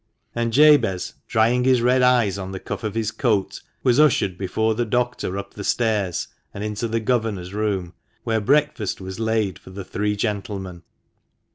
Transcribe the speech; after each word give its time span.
And 0.33 0.51
Jabez, 0.51 1.13
drying 1.27 1.63
his 1.63 1.83
red 1.83 2.01
eyes 2.01 2.39
on 2.39 2.53
the 2.53 2.59
cuff 2.59 2.83
of 2.83 2.95
his 2.95 3.11
coat, 3.11 3.61
was 3.83 3.99
ushered 3.99 4.35
before 4.35 4.73
the 4.73 4.83
Doctor 4.83 5.37
up 5.37 5.53
the 5.53 5.63
stairs, 5.63 6.27
and 6.55 6.63
into 6.63 6.87
the 6.87 6.99
governor's 6.99 7.53
room, 7.53 7.93
where 8.23 8.41
breakfast 8.41 8.99
was 8.99 9.19
laid 9.19 9.59
for 9.59 9.69
the 9.69 9.85
three 9.85 10.15
gentlemen. 10.15 10.81